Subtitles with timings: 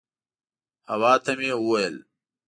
[0.89, 1.95] حوا ته مې وویل.